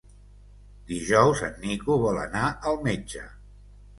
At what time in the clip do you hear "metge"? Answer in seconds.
2.91-3.27